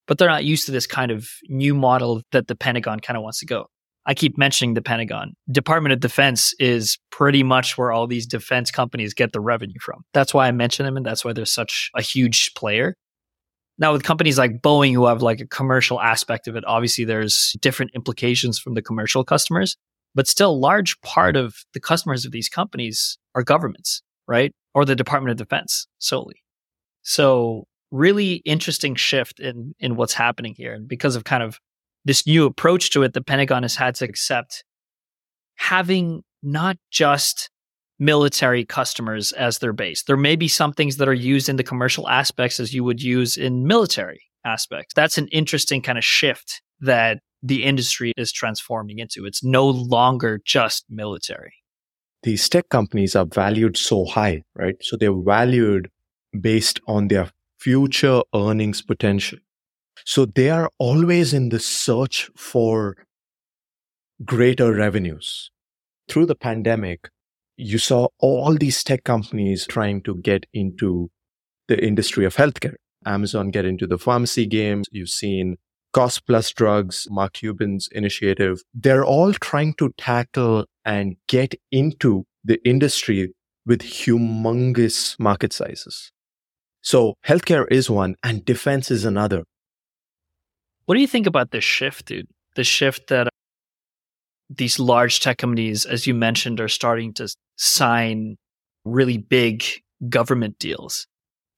but 0.07 0.17
they're 0.17 0.29
not 0.29 0.45
used 0.45 0.65
to 0.67 0.71
this 0.71 0.87
kind 0.87 1.11
of 1.11 1.27
new 1.47 1.73
model 1.73 2.21
that 2.31 2.47
the 2.47 2.55
Pentagon 2.55 2.99
kind 2.99 3.17
of 3.17 3.23
wants 3.23 3.39
to 3.39 3.45
go. 3.45 3.67
I 4.05 4.13
keep 4.13 4.37
mentioning 4.37 4.73
the 4.73 4.81
Pentagon. 4.81 5.33
Department 5.51 5.93
of 5.93 5.99
Defense 5.99 6.53
is 6.57 6.97
pretty 7.11 7.43
much 7.43 7.77
where 7.77 7.91
all 7.91 8.07
these 8.07 8.25
defense 8.25 8.71
companies 8.71 9.13
get 9.13 9.33
the 9.33 9.39
revenue 9.39 9.79
from. 9.81 10.01
That's 10.13 10.33
why 10.33 10.47
I 10.47 10.51
mention 10.51 10.85
them 10.85 10.97
and 10.97 11.05
that's 11.05 11.23
why 11.23 11.33
they're 11.33 11.45
such 11.45 11.91
a 11.95 12.01
huge 12.01 12.51
player. 12.55 12.95
Now 13.77 13.93
with 13.93 14.03
companies 14.03 14.37
like 14.37 14.61
Boeing 14.61 14.93
who 14.93 15.05
have 15.05 15.21
like 15.21 15.41
a 15.41 15.47
commercial 15.47 16.01
aspect 16.01 16.47
of 16.47 16.55
it, 16.55 16.63
obviously 16.65 17.05
there's 17.05 17.55
different 17.61 17.91
implications 17.93 18.57
from 18.57 18.73
the 18.73 18.81
commercial 18.81 19.23
customers, 19.23 19.77
but 20.15 20.27
still 20.27 20.51
a 20.51 20.53
large 20.53 20.99
part 21.01 21.35
of 21.35 21.55
the 21.73 21.79
customers 21.79 22.25
of 22.25 22.31
these 22.31 22.49
companies 22.49 23.17
are 23.35 23.43
governments, 23.43 24.01
right? 24.27 24.51
Or 24.73 24.85
the 24.85 24.95
Department 24.95 25.31
of 25.31 25.37
Defense 25.37 25.87
solely. 25.99 26.43
So 27.01 27.65
really 27.91 28.35
interesting 28.45 28.95
shift 28.95 29.39
in 29.39 29.73
in 29.79 29.95
what's 29.95 30.13
happening 30.13 30.53
here. 30.55 30.73
And 30.73 30.87
because 30.87 31.15
of 31.15 31.23
kind 31.23 31.43
of 31.43 31.59
this 32.05 32.25
new 32.25 32.45
approach 32.45 32.91
to 32.91 33.03
it, 33.03 33.13
the 33.13 33.21
Pentagon 33.21 33.63
has 33.63 33.75
had 33.75 33.95
to 33.95 34.05
accept 34.05 34.63
having 35.55 36.23
not 36.41 36.77
just 36.91 37.49
military 37.99 38.63
customers 38.63 39.33
as 39.33 39.59
their 39.59 39.73
base. 39.73 40.03
There 40.03 40.17
may 40.17 40.37
be 40.37 40.47
some 40.47 40.71
things 40.71 40.97
that 40.97 41.09
are 41.09 41.13
used 41.13 41.49
in 41.49 41.57
the 41.57 41.63
commercial 41.63 42.07
aspects 42.07 42.59
as 42.59 42.73
you 42.73 42.83
would 42.85 43.01
use 43.01 43.35
in 43.35 43.67
military 43.67 44.21
aspects. 44.45 44.93
That's 44.93 45.17
an 45.17 45.27
interesting 45.27 45.81
kind 45.81 45.97
of 45.97 46.03
shift 46.03 46.61
that 46.79 47.19
the 47.41 47.63
industry 47.63 48.13
is 48.17 48.31
transforming 48.31 48.99
into. 48.99 49.25
It's 49.25 49.43
no 49.43 49.67
longer 49.67 50.41
just 50.43 50.85
military. 50.89 51.53
These 52.23 52.49
tech 52.49 52.69
companies 52.69 53.15
are 53.15 53.25
valued 53.25 53.77
so 53.77 54.05
high, 54.05 54.43
right? 54.55 54.75
So 54.81 54.97
they're 54.97 55.13
valued 55.13 55.89
based 56.39 56.79
on 56.87 57.07
their 57.07 57.31
future 57.57 58.21
earnings 58.35 58.81
potential. 58.81 59.39
So 60.05 60.25
they 60.25 60.49
are 60.49 60.69
always 60.79 61.33
in 61.33 61.49
the 61.49 61.59
search 61.59 62.29
for 62.35 62.97
greater 64.25 64.73
revenues. 64.73 65.51
Through 66.09 66.25
the 66.25 66.35
pandemic, 66.35 67.09
you 67.55 67.77
saw 67.77 68.07
all 68.19 68.55
these 68.55 68.83
tech 68.83 69.03
companies 69.03 69.65
trying 69.67 70.01
to 70.03 70.15
get 70.15 70.45
into 70.53 71.11
the 71.67 71.83
industry 71.85 72.25
of 72.25 72.35
healthcare. 72.35 72.75
Amazon 73.05 73.49
get 73.51 73.65
into 73.65 73.87
the 73.87 73.97
pharmacy 73.97 74.45
game. 74.45 74.83
You've 74.91 75.09
seen 75.09 75.57
cost 75.93 76.25
plus 76.25 76.51
drugs, 76.51 77.07
Mark 77.09 77.33
Cuban's 77.33 77.89
initiative. 77.91 78.61
They're 78.73 79.05
all 79.05 79.33
trying 79.33 79.73
to 79.75 79.91
tackle 79.97 80.65
and 80.85 81.15
get 81.27 81.55
into 81.71 82.25
the 82.43 82.59
industry 82.67 83.33
with 83.65 83.81
humongous 83.81 85.19
market 85.19 85.53
sizes. 85.53 86.11
So 86.81 87.15
healthcare 87.25 87.65
is 87.69 87.89
one 87.89 88.15
and 88.23 88.45
defense 88.45 88.89
is 88.89 89.05
another. 89.05 89.43
What 90.85 90.95
do 90.95 91.01
you 91.01 91.07
think 91.07 91.27
about 91.27 91.51
this 91.51 91.63
shift, 91.63 92.05
dude? 92.05 92.27
The 92.55 92.63
shift 92.63 93.07
that 93.09 93.29
these 94.49 94.79
large 94.79 95.19
tech 95.19 95.37
companies, 95.37 95.85
as 95.85 96.07
you 96.07 96.15
mentioned, 96.15 96.59
are 96.59 96.67
starting 96.67 97.13
to 97.15 97.27
sign 97.57 98.37
really 98.85 99.17
big 99.17 99.63
government 100.07 100.57
deals. 100.57 101.05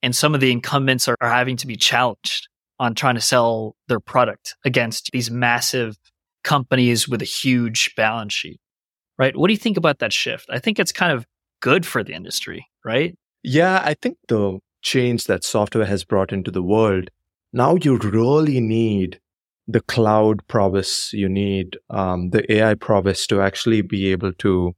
And 0.04 0.16
some 0.16 0.34
of 0.34 0.42
the 0.42 0.52
incumbents 0.52 1.08
are, 1.08 1.16
are 1.22 1.30
having 1.30 1.56
to 1.58 1.68
be 1.68 1.78
challenged 1.78 2.50
on 2.82 2.96
trying 2.96 3.14
to 3.14 3.22
sell 3.22 3.76
their 3.88 4.00
product 4.00 4.56
against 4.66 5.12
these 5.14 5.30
massive 5.30 6.00
companies 6.44 7.08
with 7.08 7.22
a 7.22 7.26
huge 7.26 7.94
balance 7.96 8.34
sheet, 8.34 8.60
right? 9.20 9.38
What 9.38 9.48
do 9.48 9.54
you 9.54 9.60
think 9.60 9.78
about 9.78 10.00
that 10.00 10.12
shift? 10.12 10.48
I 10.50 10.58
think 10.58 10.80
it's 10.80 10.92
kind 10.92 11.14
of 11.14 11.28
good 11.62 11.86
for 11.86 12.04
the 12.04 12.14
industry, 12.14 12.66
right? 12.84 13.16
Yeah, 13.44 13.84
I 13.86 13.94
think 13.94 14.18
the 14.28 14.58
change 14.82 15.26
that 15.26 15.44
software 15.44 15.86
has 15.86 16.04
brought 16.04 16.34
into 16.34 16.50
the 16.50 16.64
world, 16.64 17.12
now 17.54 17.76
you 17.76 17.98
really 17.98 18.60
need 18.60 19.20
the 19.68 19.82
cloud 19.82 20.40
prowess, 20.48 21.14
you 21.14 21.30
need 21.30 21.78
um, 21.92 22.32
the 22.32 22.52
AI 22.52 22.74
prowess 22.74 23.28
to 23.28 23.42
actually 23.42 23.84
be 23.84 24.12
able 24.12 24.34
to 24.34 24.74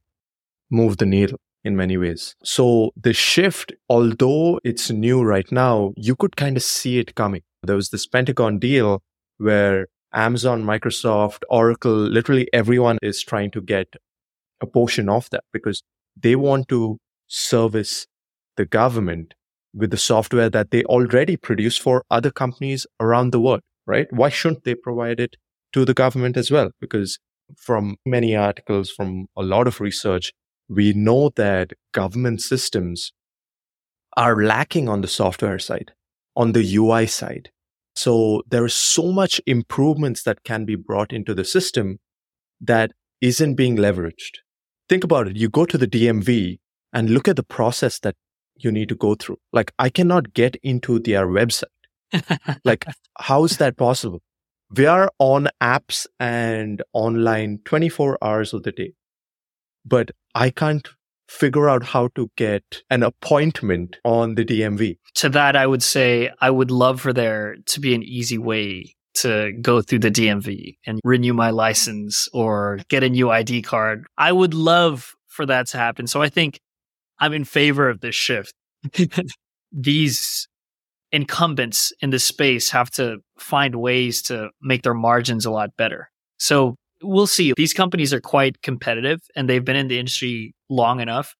move 0.70 0.98
the 0.98 1.06
needle 1.06 1.38
in 1.64 1.74
many 1.74 1.96
ways. 1.96 2.36
So 2.44 2.90
the 3.02 3.14
shift, 3.14 3.72
although 3.88 4.60
it's 4.62 4.90
new 4.90 5.22
right 5.22 5.50
now, 5.50 5.94
you 5.96 6.14
could 6.14 6.36
kind 6.36 6.58
of 6.58 6.62
see 6.62 6.98
it 6.98 7.14
coming. 7.14 7.40
There 7.64 7.76
was 7.76 7.90
this 7.90 8.06
Pentagon 8.06 8.58
deal 8.58 9.02
where 9.38 9.86
Amazon, 10.12 10.62
Microsoft, 10.64 11.42
Oracle, 11.48 11.94
literally 11.94 12.48
everyone 12.52 12.98
is 13.02 13.22
trying 13.22 13.50
to 13.52 13.60
get 13.60 13.94
a 14.60 14.66
portion 14.66 15.08
of 15.08 15.28
that 15.30 15.44
because 15.52 15.82
they 16.16 16.36
want 16.36 16.68
to 16.68 16.98
service 17.26 18.06
the 18.56 18.64
government 18.64 19.34
with 19.74 19.90
the 19.90 19.96
software 19.96 20.48
that 20.48 20.70
they 20.70 20.84
already 20.84 21.36
produce 21.36 21.76
for 21.76 22.04
other 22.10 22.30
companies 22.30 22.86
around 23.00 23.32
the 23.32 23.40
world, 23.40 23.60
right? 23.86 24.06
Why 24.10 24.28
shouldn't 24.28 24.64
they 24.64 24.76
provide 24.76 25.18
it 25.18 25.36
to 25.72 25.84
the 25.84 25.94
government 25.94 26.36
as 26.36 26.50
well? 26.50 26.70
Because 26.80 27.18
from 27.56 27.96
many 28.06 28.36
articles, 28.36 28.90
from 28.90 29.26
a 29.36 29.42
lot 29.42 29.66
of 29.66 29.80
research, 29.80 30.32
we 30.68 30.92
know 30.92 31.30
that 31.36 31.72
government 31.92 32.40
systems 32.40 33.12
are 34.16 34.42
lacking 34.42 34.88
on 34.88 35.00
the 35.00 35.08
software 35.08 35.58
side, 35.58 35.92
on 36.36 36.52
the 36.52 36.76
UI 36.76 37.06
side. 37.06 37.50
So 37.96 38.42
there 38.48 38.64
is 38.64 38.74
so 38.74 39.12
much 39.12 39.40
improvements 39.46 40.24
that 40.24 40.42
can 40.44 40.64
be 40.64 40.74
brought 40.74 41.12
into 41.12 41.34
the 41.34 41.44
system 41.44 41.98
that 42.60 42.92
isn't 43.20 43.54
being 43.54 43.76
leveraged. 43.76 44.38
Think 44.88 45.04
about 45.04 45.28
it. 45.28 45.36
You 45.36 45.48
go 45.48 45.64
to 45.64 45.78
the 45.78 45.86
DMV 45.86 46.58
and 46.92 47.10
look 47.10 47.28
at 47.28 47.36
the 47.36 47.42
process 47.42 47.98
that 48.00 48.16
you 48.56 48.70
need 48.70 48.88
to 48.88 48.94
go 48.94 49.14
through. 49.14 49.38
Like 49.52 49.72
I 49.78 49.90
cannot 49.90 50.34
get 50.34 50.56
into 50.62 50.98
their 50.98 51.26
website. 51.26 51.64
like 52.64 52.84
how 53.18 53.44
is 53.44 53.56
that 53.58 53.76
possible? 53.76 54.22
We 54.76 54.86
are 54.86 55.10
on 55.18 55.48
apps 55.62 56.06
and 56.18 56.82
online 56.92 57.60
24 57.64 58.18
hours 58.22 58.52
of 58.52 58.62
the 58.62 58.72
day, 58.72 58.94
but 59.84 60.10
I 60.34 60.50
can't 60.50 60.88
figure 61.28 61.68
out 61.68 61.82
how 61.82 62.08
to 62.14 62.30
get 62.36 62.82
an 62.90 63.02
appointment 63.02 63.96
on 64.04 64.34
the 64.34 64.44
DMV. 64.44 64.98
To 65.16 65.28
that, 65.30 65.56
I 65.56 65.66
would 65.66 65.82
say 65.82 66.30
I 66.40 66.50
would 66.50 66.70
love 66.70 67.00
for 67.00 67.12
there 67.12 67.56
to 67.66 67.80
be 67.80 67.94
an 67.94 68.02
easy 68.02 68.38
way 68.38 68.94
to 69.14 69.52
go 69.60 69.80
through 69.80 70.00
the 70.00 70.10
DMV 70.10 70.76
and 70.86 71.00
renew 71.04 71.32
my 71.32 71.50
license 71.50 72.28
or 72.32 72.80
get 72.88 73.04
a 73.04 73.08
new 73.08 73.30
ID 73.30 73.62
card. 73.62 74.06
I 74.18 74.32
would 74.32 74.54
love 74.54 75.14
for 75.28 75.46
that 75.46 75.68
to 75.68 75.78
happen. 75.78 76.06
So 76.06 76.20
I 76.20 76.28
think 76.28 76.60
I'm 77.18 77.32
in 77.32 77.44
favor 77.44 77.88
of 77.88 78.00
this 78.00 78.14
shift. 78.14 78.52
These 79.72 80.48
incumbents 81.12 81.92
in 82.00 82.10
the 82.10 82.18
space 82.18 82.70
have 82.70 82.90
to 82.90 83.18
find 83.38 83.76
ways 83.76 84.20
to 84.22 84.50
make 84.60 84.82
their 84.82 84.94
margins 84.94 85.46
a 85.46 85.50
lot 85.50 85.70
better. 85.76 86.10
So 86.38 86.74
we'll 87.04 87.26
see. 87.26 87.52
These 87.56 87.72
companies 87.72 88.12
are 88.12 88.20
quite 88.20 88.62
competitive 88.62 89.20
and 89.36 89.48
they've 89.48 89.64
been 89.64 89.76
in 89.76 89.88
the 89.88 89.98
industry 89.98 90.54
long 90.68 91.00
enough. 91.00 91.34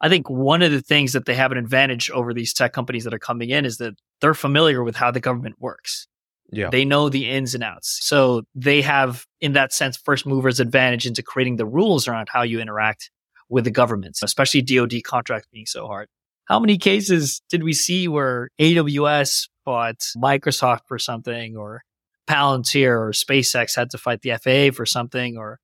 I 0.00 0.08
think 0.08 0.28
one 0.28 0.62
of 0.62 0.72
the 0.72 0.82
things 0.82 1.12
that 1.12 1.24
they 1.24 1.34
have 1.34 1.52
an 1.52 1.58
advantage 1.58 2.10
over 2.10 2.34
these 2.34 2.52
tech 2.52 2.72
companies 2.72 3.04
that 3.04 3.14
are 3.14 3.18
coming 3.18 3.50
in 3.50 3.64
is 3.64 3.78
that 3.78 3.94
they're 4.20 4.34
familiar 4.34 4.84
with 4.84 4.96
how 4.96 5.10
the 5.10 5.20
government 5.20 5.56
works. 5.58 6.06
Yeah. 6.52 6.68
They 6.70 6.84
know 6.84 7.08
the 7.08 7.30
ins 7.30 7.54
and 7.54 7.64
outs. 7.64 7.98
So 8.02 8.42
they 8.54 8.82
have, 8.82 9.24
in 9.40 9.54
that 9.54 9.72
sense, 9.72 9.96
first 9.96 10.26
movers 10.26 10.60
advantage 10.60 11.06
into 11.06 11.22
creating 11.22 11.56
the 11.56 11.66
rules 11.66 12.06
around 12.06 12.28
how 12.30 12.42
you 12.42 12.60
interact 12.60 13.10
with 13.48 13.64
the 13.64 13.70
governments, 13.70 14.22
especially 14.22 14.62
DoD 14.62 15.02
contracts 15.04 15.48
being 15.52 15.66
so 15.66 15.86
hard. 15.86 16.08
How 16.46 16.60
many 16.60 16.76
cases 16.76 17.40
did 17.48 17.62
we 17.62 17.72
see 17.72 18.06
where 18.06 18.50
AWS 18.60 19.48
bought 19.64 20.00
Microsoft 20.16 20.80
for 20.86 20.98
something 20.98 21.56
or 21.56 21.82
Palantir 22.28 22.90
or 22.90 23.12
SpaceX 23.12 23.76
had 23.76 23.90
to 23.90 23.98
fight 23.98 24.22
the 24.22 24.32
FAA 24.42 24.74
for 24.74 24.86
something 24.86 25.36
or 25.36 25.58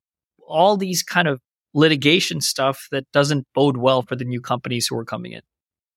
all 0.46 0.76
these 0.76 1.02
kind 1.02 1.28
of 1.28 1.40
litigation 1.74 2.40
stuff 2.40 2.88
that 2.90 3.10
doesn't 3.12 3.46
bode 3.54 3.76
well 3.76 4.02
for 4.02 4.16
the 4.16 4.24
new 4.24 4.40
companies 4.40 4.86
who 4.86 4.96
are 4.96 5.04
coming 5.04 5.32
in. 5.32 5.42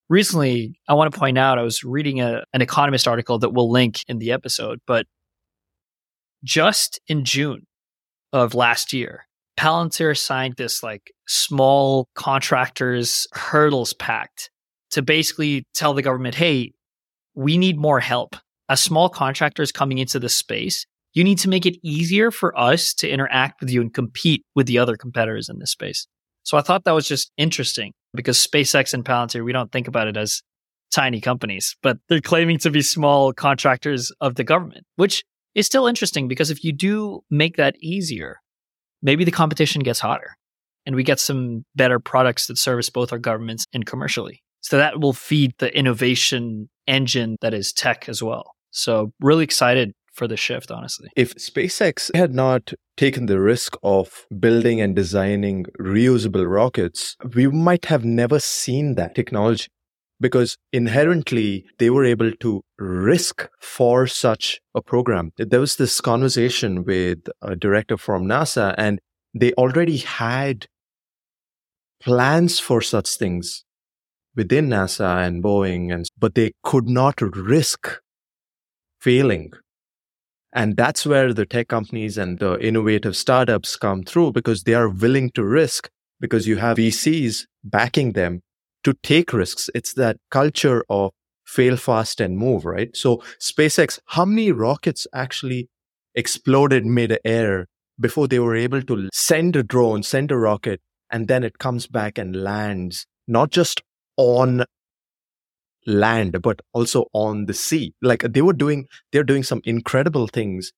Recently, 0.10 0.80
I 0.88 0.94
want 0.94 1.12
to 1.12 1.20
point 1.20 1.38
out, 1.38 1.58
I 1.58 1.64
was 1.64 1.84
reading 1.84 2.22
a, 2.22 2.44
an 2.54 2.62
Economist 2.62 3.08
article 3.08 3.40
that 3.40 3.52
we'll 3.52 3.72
link 3.72 4.02
in 4.08 4.20
the 4.20 4.32
episode, 4.32 4.80
but 4.86 5.08
just 6.44 7.00
in 7.08 7.26
June 7.26 7.66
of 8.32 8.54
last 8.54 8.94
year, 8.94 9.26
Palantir 9.58 10.18
signed 10.18 10.56
this 10.58 10.84
like 10.84 11.14
small 11.28 12.10
contractors 12.16 13.28
hurdles 13.34 13.94
pact 13.94 14.52
to 14.92 15.02
basically 15.02 15.66
tell 15.74 15.94
the 15.94 16.02
government, 16.02 16.36
hey, 16.36 16.74
we 17.34 17.58
need 17.58 17.78
more 17.78 18.00
help. 18.00 18.36
As 18.70 18.82
small 18.82 19.10
contractors 19.10 19.72
coming 19.72 19.98
into 19.98 20.20
this 20.20 20.36
space, 20.36 20.86
you 21.14 21.24
need 21.24 21.38
to 21.40 21.50
make 21.50 21.66
it 21.66 21.78
easier 21.84 22.32
for 22.32 22.58
us 22.58 22.94
to 22.96 23.10
interact 23.10 23.62
with 23.62 23.70
you 23.70 23.82
and 23.82 23.94
compete 23.94 24.44
with 24.56 24.68
the 24.68 24.80
other 24.80 24.98
competitors 24.98 25.50
in 25.50 25.60
this 25.60 25.72
space. 25.72 26.08
So 26.44 26.58
I 26.58 26.62
thought 26.62 26.84
that 26.86 26.94
was 26.94 27.08
just 27.08 27.32
interesting 27.38 27.94
because 28.14 28.38
SpaceX 28.38 28.94
and 28.94 29.06
Palantir, 29.06 29.44
we 29.46 29.54
don't 29.54 29.72
think 29.72 29.88
about 29.88 30.08
it 30.08 30.18
as 30.18 30.42
tiny 30.92 31.22
companies, 31.22 31.76
but 31.82 31.98
they're 32.08 32.22
claiming 32.22 32.58
to 32.60 32.70
be 32.70 32.82
small 32.82 33.34
contractors 33.34 34.12
of 34.22 34.36
the 34.36 34.44
government, 34.44 34.86
which 34.96 35.24
is 35.56 35.66
still 35.66 35.88
interesting 35.88 36.28
because 36.28 36.52
if 36.52 36.64
you 36.64 36.72
do 36.72 37.22
make 37.30 37.58
that 37.58 37.76
easier, 37.82 38.38
maybe 39.02 39.24
the 39.24 39.32
competition 39.32 39.82
gets 39.82 40.00
hotter 40.00 40.36
and 40.86 40.96
we 40.96 41.04
get 41.04 41.20
some 41.20 41.64
better 41.76 42.00
products 42.00 42.48
that 42.48 42.58
service 42.58 42.90
both 42.90 43.12
our 43.12 43.20
governments 43.20 43.66
and 43.74 43.86
commercially. 43.86 44.42
So 44.62 44.78
that 44.78 45.00
will 45.00 45.14
feed 45.14 45.54
the 45.60 45.76
innovation 45.78 46.70
engine 46.88 47.38
that 47.42 47.54
is 47.54 47.74
tech 47.74 48.08
as 48.08 48.22
well. 48.22 48.52
So 48.72 49.12
really 49.20 49.44
excited 49.44 49.94
for 50.14 50.28
the 50.28 50.38
shift, 50.38 50.72
honestly. 50.72 51.10
If 51.16 51.36
SpaceX 51.36 52.16
had 52.16 52.34
not 52.34 52.74
taken 52.98 53.26
the 53.26 53.40
risk 53.40 53.76
of 53.84 54.26
building 54.40 54.80
and 54.80 54.96
designing 54.96 55.66
reusable 55.80 56.50
rockets, 56.50 57.18
we 57.34 57.48
might 57.48 57.86
have 57.86 58.06
never 58.06 58.40
seen 58.40 58.96
that 58.96 59.16
technology 59.16 59.68
because 60.20 60.58
inherently 60.72 61.66
they 61.80 61.90
were 61.90 62.06
able 62.06 62.32
to 62.32 62.62
risk 62.78 63.50
for 63.60 64.08
such 64.08 64.60
a 64.76 64.82
program. 64.82 65.32
There 65.38 65.60
was 65.60 65.76
this 65.76 66.00
conversation 66.00 66.84
with 66.84 67.20
a 67.42 67.56
director 67.56 67.98
from 67.98 68.26
NASA, 68.26 68.74
and 68.78 69.00
they 69.34 69.52
already 69.54 69.98
had 69.98 70.68
plans 72.00 72.60
for 72.60 72.82
such 72.82 73.18
things 73.18 73.66
within 74.36 74.70
NASA 74.70 75.26
and 75.26 75.44
Boeing, 75.44 75.94
and 75.94 76.10
but 76.18 76.36
they 76.36 76.54
could 76.64 76.88
not 76.88 77.22
risk 77.22 78.00
failing. 79.00 79.52
And 80.54 80.78
that's 80.78 81.06
where 81.06 81.34
the 81.34 81.46
tech 81.46 81.68
companies 81.68 82.18
and 82.18 82.40
the 82.40 82.60
innovative 82.60 83.16
startups 83.16 83.76
come 83.76 84.04
through 84.04 84.34
because 84.34 84.64
they 84.64 84.76
are 84.76 84.88
willing 84.88 85.32
to 85.32 85.44
risk 85.44 85.90
because 86.20 86.48
you 86.48 86.58
have 86.58 86.78
VCs 86.78 87.46
backing 87.64 88.12
them 88.12 88.42
to 88.84 88.94
take 89.02 89.34
risks. 89.34 89.70
It's 89.74 89.94
that 89.96 90.18
culture 90.30 90.84
of 90.90 91.12
fail 91.46 91.76
fast 91.76 92.22
and 92.22 92.38
move, 92.38 92.66
right? 92.66 92.96
So 92.96 93.24
SpaceX, 93.40 94.00
how 94.08 94.26
many 94.26 94.52
rockets 94.52 95.08
actually 95.14 95.70
exploded 96.16 96.86
mid-air 96.86 97.68
before 98.00 98.28
they 98.28 98.40
were 98.40 98.56
able 98.56 98.82
to 98.84 99.10
send 99.12 99.56
a 99.56 99.64
drone, 99.64 100.04
send 100.04 100.32
a 100.32 100.38
rocket, 100.38 100.82
and 101.10 101.28
then 101.28 101.44
it 101.44 101.58
comes 101.58 101.88
back 101.88 102.18
and 102.18 102.44
lands, 102.44 103.06
not 103.28 103.52
just 103.52 103.82
on 104.18 104.66
land, 105.86 106.42
but 106.42 106.62
also 106.74 107.06
on 107.14 107.46
the 107.46 107.54
sea. 107.54 107.94
Like 108.02 108.22
they 108.22 108.42
were 108.42 108.54
doing, 108.54 108.88
they're 109.12 109.24
doing 109.24 109.44
some 109.44 109.62
incredible 109.64 110.28
things. 110.28 110.72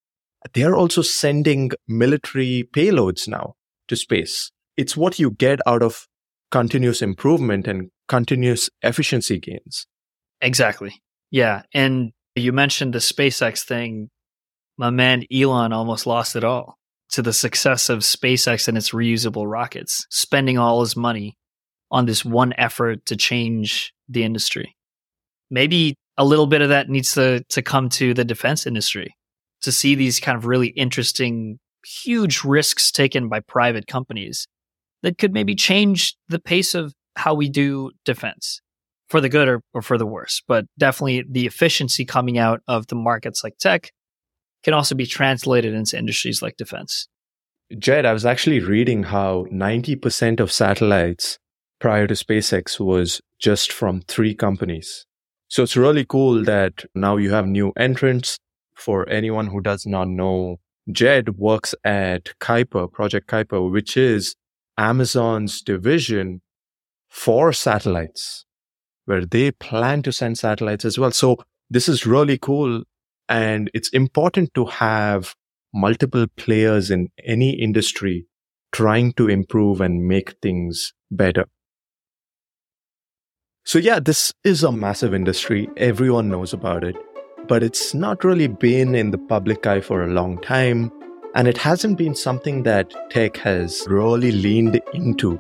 They're 0.54 0.76
also 0.76 1.02
sending 1.02 1.72
military 1.88 2.68
payloads 2.74 3.28
now 3.28 3.56
to 3.88 3.96
space. 3.96 4.52
It's 4.78 4.98
what 4.98 5.20
you 5.20 5.32
get 5.32 5.60
out 5.66 5.82
of 5.82 6.08
continuous 6.52 7.02
improvement 7.02 7.68
and 7.68 7.90
continuous 8.08 8.70
efficiency 8.82 9.40
gains. 9.40 9.88
Exactly. 10.42 11.02
Yeah. 11.32 11.64
And 11.74 12.12
you 12.36 12.52
mentioned 12.52 12.94
the 12.94 13.00
SpaceX 13.00 13.64
thing. 13.64 14.10
My 14.78 14.90
man 14.90 15.24
Elon 15.34 15.74
almost 15.74 16.06
lost 16.06 16.36
it 16.36 16.44
all 16.44 16.78
to 17.10 17.22
the 17.22 17.34
success 17.34 17.90
of 17.90 18.00
SpaceX 18.00 18.68
and 18.68 18.78
its 18.78 18.92
reusable 18.92 19.50
rockets, 19.50 20.06
spending 20.10 20.58
all 20.58 20.82
his 20.82 20.96
money 20.96 21.38
on 21.96 22.06
this 22.06 22.26
one 22.26 22.54
effort 22.58 23.06
to 23.06 23.16
change 23.16 23.94
the 24.10 24.26
industry. 24.26 24.76
Maybe 25.50 25.96
a 26.18 26.26
little 26.26 26.46
bit 26.46 26.62
of 26.62 26.68
that 26.68 26.90
needs 26.90 27.14
to, 27.14 27.42
to 27.48 27.62
come 27.62 27.88
to 27.90 28.14
the 28.14 28.26
defense 28.26 28.68
industry 28.68 29.16
to 29.62 29.72
see 29.72 29.96
these 29.96 30.20
kind 30.20 30.38
of 30.38 30.46
really 30.46 30.68
interesting, 30.68 31.58
huge 31.86 32.44
risks 32.44 32.92
taken 32.92 33.30
by 33.30 33.40
private 33.40 33.88
companies 33.88 34.46
that 35.04 35.18
could 35.18 35.34
maybe 35.34 35.56
change 35.56 36.18
the 36.28 36.38
pace 36.38 36.76
of 36.76 36.94
how 37.16 37.34
we 37.34 37.48
do 37.48 37.92
defense 38.04 38.60
for 39.08 39.22
the 39.22 39.30
good 39.30 39.48
or, 39.48 39.62
or 39.74 39.82
for 39.82 39.98
the 39.98 40.06
worse. 40.06 40.42
But 40.50 40.66
definitely 40.78 41.24
the 41.32 41.46
efficiency 41.46 42.04
coming 42.04 42.38
out 42.38 42.60
of 42.68 42.88
the 42.88 42.96
markets 42.96 43.42
like 43.42 43.58
tech 43.58 43.90
can 44.66 44.74
also 44.74 44.96
be 44.96 45.06
translated 45.06 45.74
into 45.74 45.98
industries 45.98 46.42
like 46.42 46.58
defense. 46.58 47.08
Jed, 47.80 48.06
I 48.06 48.12
was 48.12 48.26
actually 48.26 48.60
reading 48.60 49.04
how 49.04 49.46
90% 49.46 50.42
of 50.42 50.52
satellites 50.52 51.40
prior 51.80 52.08
to 52.08 52.14
SpaceX 52.14 52.80
was 52.80 53.22
just 53.40 53.72
from 53.72 54.02
three 54.02 54.34
companies. 54.34 55.06
So 55.48 55.64
it's 55.64 55.78
really 55.78 56.06
cool 56.06 56.44
that 56.44 56.86
now 56.96 57.18
you 57.18 57.32
have 57.32 57.48
new 57.48 57.72
entrants. 57.78 58.38
For 58.76 59.08
anyone 59.08 59.48
who 59.48 59.62
does 59.62 59.86
not 59.86 60.10
know, 60.10 60.60
Jed 60.92 61.38
works 61.38 61.74
at 61.86 62.34
Kuiper, 62.42 62.92
Project 62.92 63.30
Kuiper, 63.30 63.72
which 63.72 63.96
is 63.96 64.36
Amazon's 64.78 65.62
division 65.62 66.42
for 67.08 67.54
satellites, 67.54 68.46
where 69.06 69.26
they 69.26 69.52
plan 69.52 70.02
to 70.04 70.12
send 70.12 70.38
satellites 70.38 70.84
as 70.84 71.00
well. 71.00 71.12
So 71.12 71.38
this 71.70 71.88
is 71.88 72.06
really 72.06 72.38
cool. 72.38 72.84
And 73.30 73.72
it's 73.74 73.90
important 73.90 74.54
to 74.56 74.66
have 74.66 75.36
multiple 75.74 76.28
players 76.36 76.92
in 76.92 77.10
any 77.24 77.52
industry 77.52 78.28
trying 78.72 79.14
to 79.14 79.30
improve 79.30 79.80
and 79.80 80.06
make 80.06 80.36
things 80.42 80.94
better. 81.10 81.46
So 83.68 83.80
yeah, 83.80 84.00
this 84.00 84.32
is 84.44 84.62
a 84.62 84.72
massive 84.72 85.12
industry. 85.12 85.68
Everyone 85.76 86.30
knows 86.30 86.54
about 86.54 86.84
it, 86.84 86.96
but 87.48 87.64
it's 87.64 87.96
not 87.96 88.24
really 88.24 88.46
been 88.46 88.94
in 88.94 89.10
the 89.10 89.18
public 89.18 89.66
eye 89.66 89.82
for 89.82 90.04
a 90.04 90.08
long 90.08 90.40
time. 90.40 90.92
And 91.34 91.48
it 91.48 91.58
hasn't 91.58 91.98
been 91.98 92.14
something 92.14 92.62
that 92.62 92.94
tech 93.10 93.38
has 93.38 93.84
really 93.90 94.32
leaned 94.32 94.80
into. 94.94 95.40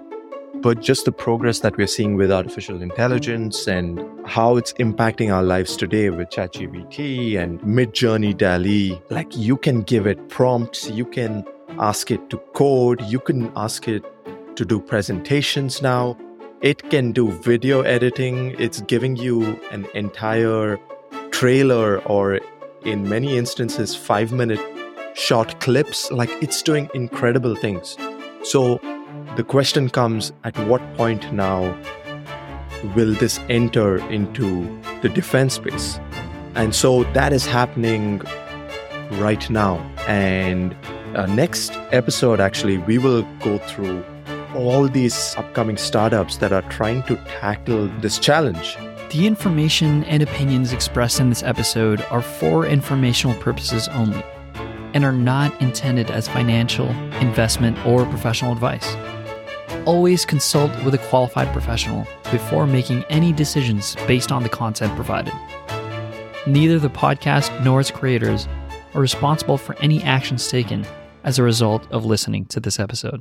But 0.55 0.81
just 0.81 1.05
the 1.05 1.11
progress 1.11 1.59
that 1.59 1.77
we're 1.77 1.85
seeing 1.85 2.15
with 2.15 2.31
artificial 2.31 2.81
intelligence 2.81 3.67
and 3.67 4.03
how 4.25 4.57
it's 4.57 4.73
impacting 4.73 5.31
our 5.31 5.43
lives 5.43 5.77
today 5.77 6.09
with 6.09 6.29
ChatGPT 6.29 7.37
and 7.37 7.61
Midjourney 7.61 8.35
DALL-E, 8.35 8.99
like 9.11 9.37
you 9.37 9.55
can 9.55 9.83
give 9.83 10.07
it 10.07 10.29
prompts, 10.29 10.89
you 10.89 11.05
can 11.05 11.45
ask 11.77 12.09
it 12.09 12.27
to 12.31 12.37
code, 12.55 13.03
you 13.03 13.19
can 13.19 13.51
ask 13.55 13.87
it 13.87 14.03
to 14.55 14.65
do 14.65 14.79
presentations 14.79 15.83
now. 15.83 16.17
It 16.65 16.89
can 16.89 17.11
do 17.11 17.29
video 17.29 17.81
editing. 17.81 18.55
It's 18.57 18.81
giving 18.81 19.15
you 19.17 19.61
an 19.69 19.85
entire 19.93 20.79
trailer 21.29 21.99
or, 22.07 22.39
in 22.83 23.07
many 23.07 23.37
instances, 23.37 23.95
five 23.95 24.31
minute 24.31 24.59
short 25.13 25.59
clips. 25.59 26.09
Like 26.09 26.31
it's 26.41 26.63
doing 26.63 26.89
incredible 26.95 27.55
things. 27.55 27.95
So 28.41 28.79
the 29.35 29.43
question 29.43 29.91
comes 29.91 30.33
at 30.43 30.57
what 30.65 30.81
point 30.95 31.31
now 31.31 31.77
will 32.95 33.13
this 33.13 33.39
enter 33.47 33.97
into 34.09 34.65
the 35.03 35.09
defense 35.09 35.53
space? 35.53 35.99
And 36.55 36.73
so 36.73 37.03
that 37.13 37.31
is 37.31 37.45
happening 37.45 38.23
right 39.11 39.47
now. 39.51 39.77
And 40.07 40.75
uh, 41.13 41.27
next 41.27 41.73
episode, 41.91 42.39
actually, 42.39 42.79
we 42.79 42.97
will 42.97 43.21
go 43.41 43.59
through 43.59 44.03
all 44.55 44.87
these 44.87 45.35
upcoming 45.37 45.77
startups 45.77 46.37
that 46.37 46.51
are 46.51 46.61
trying 46.63 47.03
to 47.03 47.15
tackle 47.39 47.87
this 47.99 48.19
challenge. 48.19 48.77
The 49.11 49.27
information 49.27 50.03
and 50.05 50.23
opinions 50.23 50.73
expressed 50.73 51.19
in 51.19 51.29
this 51.29 51.43
episode 51.43 52.01
are 52.09 52.21
for 52.21 52.65
informational 52.65 53.39
purposes 53.41 53.87
only 53.89 54.23
and 54.93 55.03
are 55.03 55.11
not 55.11 55.61
intended 55.61 56.09
as 56.09 56.27
financial, 56.27 56.89
investment, 57.19 57.77
or 57.85 58.05
professional 58.05 58.53
advice. 58.53 58.95
Always 59.85 60.25
consult 60.25 60.71
with 60.83 60.93
a 60.93 61.09
qualified 61.09 61.51
professional 61.51 62.07
before 62.31 62.65
making 62.65 63.03
any 63.09 63.31
decisions 63.31 63.95
based 64.07 64.31
on 64.31 64.41
the 64.41 64.49
content 64.49 64.95
provided. 64.95 65.33
Neither 66.47 66.79
the 66.79 66.89
podcast 66.89 67.63
nor 67.63 67.81
its 67.81 67.91
creators 67.91 68.47
are 68.93 69.01
responsible 69.01 69.57
for 69.57 69.75
any 69.79 70.01
actions 70.03 70.47
taken 70.47 70.85
as 71.23 71.37
a 71.37 71.43
result 71.43 71.85
of 71.91 72.05
listening 72.05 72.45
to 72.45 72.59
this 72.59 72.79
episode. 72.79 73.19